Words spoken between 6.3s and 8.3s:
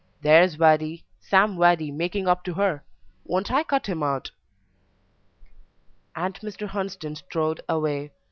Mr. Hunsden strode away.